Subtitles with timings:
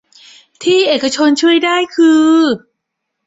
[0.63, 2.23] ที่เอกชนช่วยได้คือ